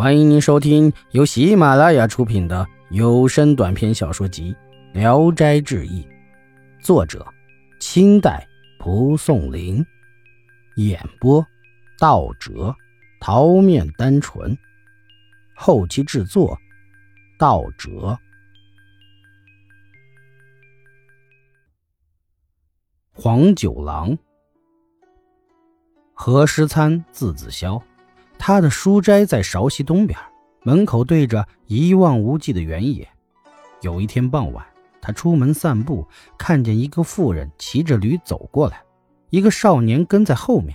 [0.00, 4.56] 欢迎您收听由喜马拉雅出品的有声短篇小说集
[4.98, 6.02] 《聊斋志异》，
[6.82, 7.22] 作者：
[7.80, 8.48] 清代
[8.78, 9.84] 蒲松龄，
[10.76, 11.46] 演播：
[11.98, 12.74] 道哲、
[13.20, 14.56] 桃面单纯，
[15.54, 16.58] 后期制作：
[17.38, 18.18] 道哲。
[23.12, 24.16] 黄九郎，
[26.14, 27.78] 何师参，字子潇。
[28.40, 30.18] 他的书斋在韶溪东边，
[30.62, 33.06] 门口对着一望无际的原野。
[33.82, 34.64] 有一天傍晚，
[34.98, 38.82] 他出门散步，看见一个妇人骑着驴走过来，
[39.28, 40.74] 一个少年跟在后面。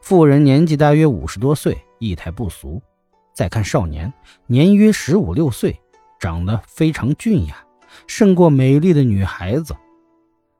[0.00, 2.82] 妇人年纪大约五十多岁，仪态不俗。
[3.32, 4.12] 再看少年，
[4.48, 5.80] 年约十五六岁，
[6.18, 7.64] 长得非常俊雅，
[8.08, 9.76] 胜过美丽的女孩子。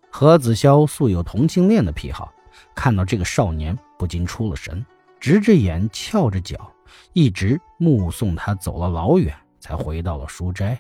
[0.09, 2.33] 何子潇素有同性恋的癖好，
[2.77, 4.87] 看到这个少年，不禁出了神。
[5.23, 6.73] 直着眼，翘着脚，
[7.13, 10.77] 一直目送他走了老远，才回到了书斋。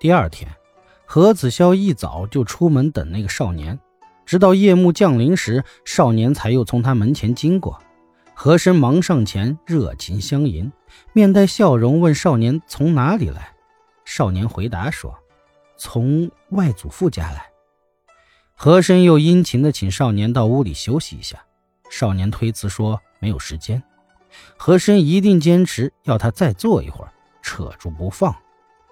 [0.00, 0.50] 第二天，
[1.06, 3.78] 何子潇一早就出门等那个少年，
[4.26, 7.80] 直到夜幕降临时，少年才又从他门前经过。
[8.34, 10.72] 和珅忙上前，热情相迎，
[11.12, 13.54] 面带笑容问少年从哪里来。
[14.04, 15.16] 少年回答说
[15.78, 17.46] ：“从外祖父家来。”
[18.58, 21.38] 和珅又殷勤地请少年到屋里休息一下。
[21.88, 23.00] 少年推辞说。
[23.20, 23.82] 没有时间，
[24.56, 28.34] 和珅一定坚持要他再坐一会儿，扯住不放。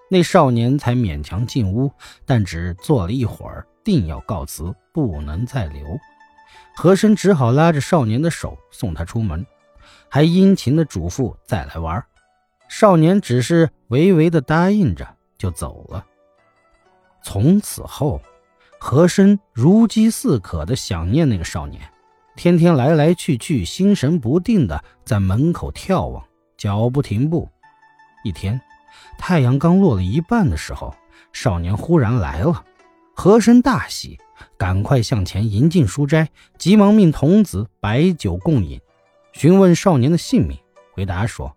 [0.09, 1.91] 那少年才勉强进屋，
[2.25, 5.85] 但只坐了一会儿，定要告辞，不能再留。
[6.75, 9.45] 和珅只好拉着少年的手送他出门，
[10.07, 12.03] 还殷勤的嘱咐再来玩。
[12.67, 16.05] 少年只是微微的答应着就走了。
[17.21, 18.21] 从此后，
[18.79, 21.81] 和珅如饥似渴的想念那个少年。
[22.39, 26.23] 天天来来去去，心神不定的在门口眺望，
[26.55, 27.49] 脚不停步。
[28.23, 28.61] 一天，
[29.17, 30.95] 太阳刚落了一半的时候，
[31.33, 32.63] 少年忽然来了。
[33.13, 34.17] 和珅大喜，
[34.57, 38.79] 赶快向前迎进书斋，急忙命童子摆酒共饮，
[39.33, 40.57] 询问少年的姓名。
[40.93, 41.53] 回答说：“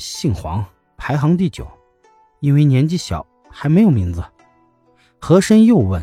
[0.00, 0.64] 姓黄，
[0.96, 1.68] 排行第九，
[2.40, 4.24] 因为年纪小，还没有名字。”
[5.20, 6.02] 和珅又问。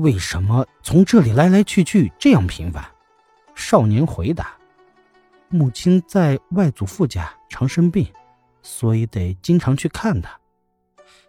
[0.00, 2.82] 为什么从这里来来去去这样频繁？
[3.62, 4.52] 少年回答
[5.48, 8.04] ：“母亲在外祖父家常生病，
[8.60, 10.36] 所以得经常去看他。”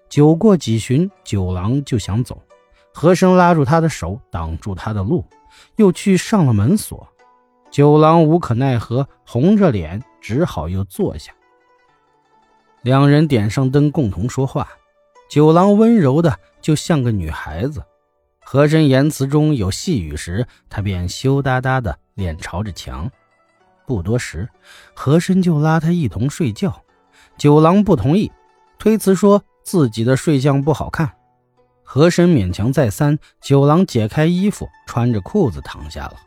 [0.10, 2.42] 酒过几巡，九郎就想走，
[2.92, 5.24] 和珅拉住他的手，挡住他的路，
[5.76, 7.08] 又去上了门锁。
[7.70, 11.32] 九郎无可奈何，红着脸，只好又坐下。
[12.82, 14.68] 两人点上灯，共同说话。
[15.30, 17.84] 九郎温柔的，就像个女孩子。
[18.54, 23.10] 和珅言辞中有细语时，他便羞答答的脸朝着墙。
[23.88, 24.48] 不多时，
[24.94, 26.84] 和珅就拉他一同睡觉。
[27.36, 28.32] 九郎不同意，
[28.78, 31.12] 推辞说自己的睡相不好看。
[31.82, 36.18] 和珅勉强再三，九郎解开衣服，穿着裤子躺下了。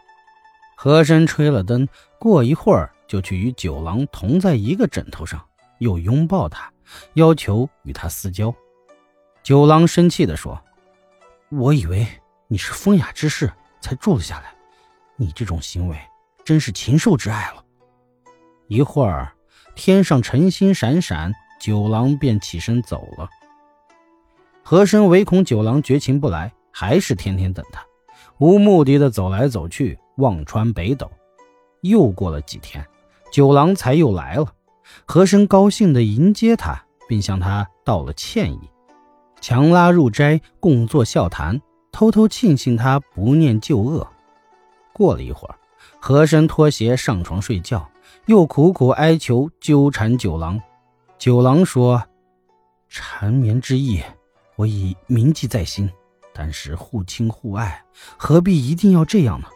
[0.77, 1.87] 和珅吹了灯，
[2.19, 5.41] 过一会儿就去与九郎同在一个枕头上，
[5.79, 6.69] 又拥抱他，
[7.15, 8.53] 要求与他私交。
[9.45, 10.61] 九郎生气地说。
[11.51, 12.07] 我以为
[12.49, 14.53] 你是风雅之士，才住了下来。
[15.17, 15.97] 你这种行为
[16.45, 17.65] 真是禽兽之爱了。
[18.67, 19.33] 一会儿，
[19.77, 23.29] 天上晨星闪闪，九郎便起身走了。
[24.63, 27.81] 和珅唯恐九郎绝情不来，还是天天等他，
[28.39, 31.09] 无目的的走来走去，望穿北斗。
[31.83, 32.85] 又过了几天，
[33.31, 34.53] 九郎才又来了。
[35.05, 38.71] 和珅高兴地迎接他，并向他道了歉意。
[39.41, 41.61] 强拉入斋，共坐笑谈，
[41.93, 44.07] 偷偷庆幸他不念旧恶。
[44.93, 45.55] 过了一会儿，
[46.01, 47.89] 和珅脱鞋上床睡觉，
[48.27, 50.61] 又苦苦哀求纠缠九郎。
[51.19, 52.03] 九郎说
[52.89, 54.03] ：“缠绵之意，
[54.57, 55.91] 我已铭记在心。
[56.33, 57.83] 但是互亲互爱，
[58.19, 59.49] 何必一定要这样呢？”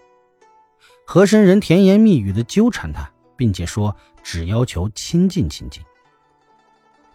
[1.04, 5.82] 和珅仍甜言蜜语的纠缠他，并且说只要求亲近亲近。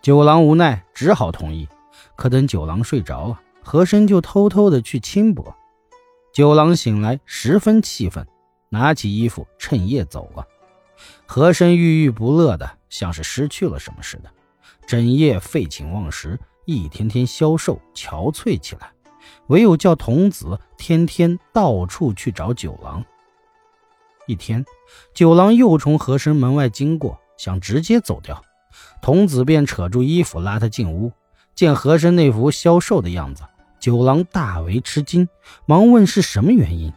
[0.01, 1.68] 九郎无奈，只好同意。
[2.16, 5.56] 可等九郎睡着了，和珅就偷偷的去轻薄。
[6.34, 8.28] 九郎醒来，十分气愤，
[8.69, 10.46] 拿起衣服趁夜走了。
[11.25, 14.30] 和珅郁郁不乐的，像是失去了什么似的，
[14.86, 18.92] 整夜废寝忘食，一天天消瘦憔悴起来。
[19.48, 23.04] 唯有叫童子天天到处去找九郎。
[24.28, 24.63] 一天，
[25.13, 28.42] 九郎又从和珅门外经过，想直接走掉，
[29.02, 31.12] 童子便扯住衣服拉他进屋。
[31.56, 33.44] 见和珅那副消瘦的样子，
[33.80, 35.28] 九郎大为吃惊，
[35.66, 36.92] 忙问是什么原因。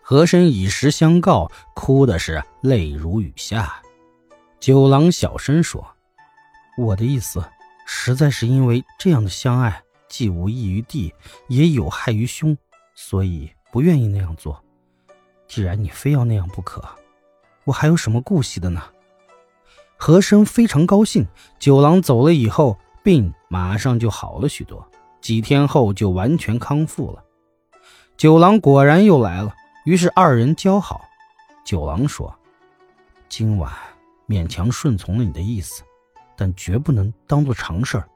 [0.00, 3.82] 和珅以实相告，哭的是泪如雨下。
[4.60, 5.86] 九郎小声说
[6.76, 7.44] ：“我的意思，
[7.86, 11.12] 实在是因为这样的相爱，既无益于弟，
[11.48, 12.56] 也有害于兄，
[12.94, 14.62] 所以不愿意那样做。
[15.46, 16.82] 既然你非要那样不可，
[17.64, 18.82] 我还有什么顾忌的呢？”
[19.96, 21.26] 和珅非常高兴，
[21.58, 24.84] 九郎走了以后，病马上就好了许多，
[25.20, 27.22] 几天后就完全康复了。
[28.16, 29.54] 九郎果然又来了，
[29.84, 31.02] 于是二人交好。
[31.66, 32.34] 九郎说
[33.28, 33.70] ：“今晚。”
[34.26, 35.82] 勉强顺从了你的意思，
[36.34, 38.08] 但绝不能当做常事儿。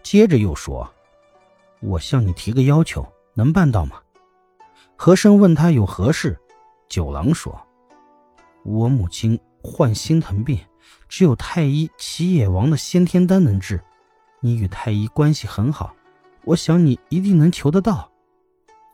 [0.00, 0.88] 接着又说
[1.82, 3.04] ：“我向你提个要求，
[3.34, 4.00] 能办到吗？”
[4.94, 6.38] 和珅问他有何事，
[6.88, 7.60] 九郎说
[8.62, 10.56] ：“我母亲患心疼病，
[11.08, 13.82] 只有太医齐野王的先天丹能治。
[14.40, 15.94] 你与太医关系很好，
[16.44, 18.10] 我想你一定能求得到。”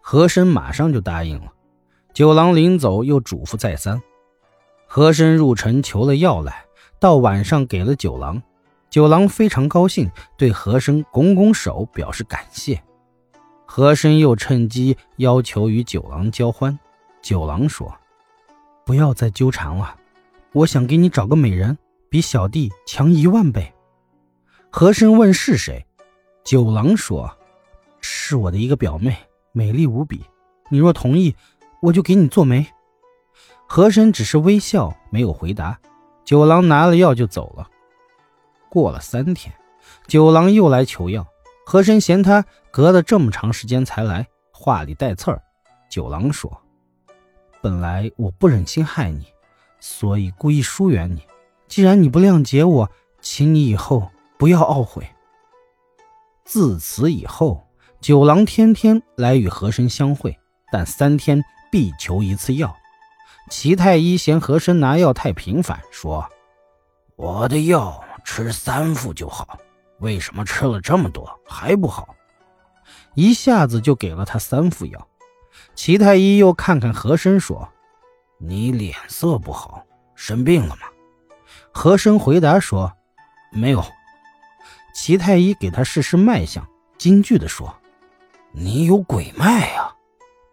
[0.01, 1.53] 和珅马上就答应了。
[2.13, 4.01] 九郎临走又嘱咐再三。
[4.87, 6.65] 和珅入城求了药来，
[7.01, 8.41] 到晚上给了九郎，
[8.89, 12.81] 九郎非常高兴，对和珅拱拱手表示感谢。
[13.67, 16.79] 和珅又趁机要求与九郎交欢，
[17.21, 17.93] 九郎说
[18.87, 19.97] ：“不要再纠缠了，
[20.53, 21.77] 我想给你找个美人，
[22.09, 23.73] 比小弟强一万倍。”
[24.77, 25.87] 和珅问是谁，
[26.43, 27.33] 九郎说
[28.03, 29.17] ：“是我的一个表妹，
[29.53, 30.25] 美丽无比。
[30.69, 31.37] 你若同意，
[31.81, 32.67] 我就给你做媒。”
[33.69, 35.79] 和珅只是微笑，没有回答。
[36.25, 37.71] 九郎拿了药就走了。
[38.69, 39.55] 过了三天，
[40.09, 41.25] 九郎又来求药。
[41.65, 45.41] 和珅嫌他隔了这么长时间才来，话里带刺儿。
[45.89, 46.51] 九郎说
[47.63, 49.29] ：“本来我不忍心害你，
[49.79, 51.23] 所以故意疏远你。
[51.69, 52.91] 既然你不谅解我，
[53.21, 54.11] 请你以后
[54.45, 55.09] 不要懊悔。”
[56.45, 57.67] 自此以后，
[57.99, 60.39] 九郎天天来与和珅相会，
[60.71, 61.43] 但三天
[61.73, 62.77] 必求一次药。
[63.49, 66.29] 齐太医嫌和珅拿药太频繁，说
[67.17, 69.59] ：“我的药吃三副就好，
[70.01, 72.15] 为什么吃了这么多还不好？”
[73.17, 75.09] 一下子就给了他三副药。
[75.75, 77.67] 齐太医又看看和珅，说
[78.37, 79.83] ：“你脸色不好，
[80.15, 80.83] 生病了吗？”
[81.73, 82.93] 和珅回答说
[83.51, 83.83] ：“没有。”
[84.95, 87.75] 齐太医给他试试脉象，惊惧地说
[88.53, 89.93] ：“你有鬼脉啊！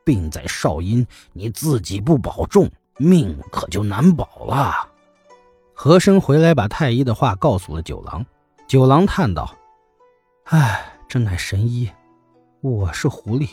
[0.04, 4.88] 病在少阴，你自己不保重。”命可就难保了。
[5.74, 8.24] 和珅回来，把太医的话告诉了九郎。
[8.68, 9.56] 九郎叹道
[10.46, 11.90] ：“唉，真乃神医。
[12.60, 13.50] 我是狐狸，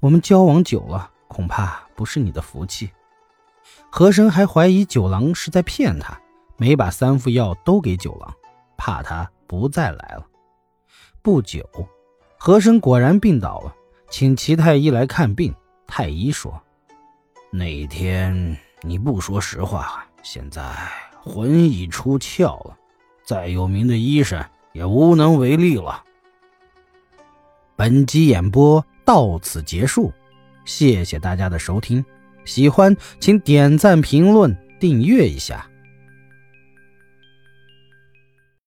[0.00, 2.90] 我们交往久了，恐怕不是你的福气。”
[3.88, 6.18] 和珅还怀疑九郎是在骗他，
[6.56, 8.34] 没把三副药都给九郎，
[8.76, 10.26] 怕他不再来了。
[11.20, 11.68] 不久，
[12.38, 13.74] 和珅果然病倒了，
[14.08, 15.54] 请齐太医来看病。
[15.86, 16.58] 太医说
[17.52, 20.74] ：“那天。”你不说实话，现在
[21.20, 22.76] 魂已出窍了，
[23.24, 26.02] 再有名的医生也无能为力了。
[27.76, 30.10] 本集演播到此结束，
[30.64, 32.02] 谢谢大家的收听，
[32.46, 35.68] 喜欢请点赞、评论、订阅一下。